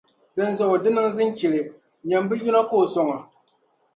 [0.35, 1.61] Dinzuɣu di niŋ zinchili.
[2.07, 3.19] Nyam bɛ yino ka o sɔŋ a.